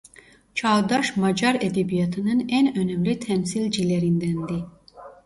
[0.55, 4.65] Çağdaş Macar edebiyatının en önemli temsilcilerindendi.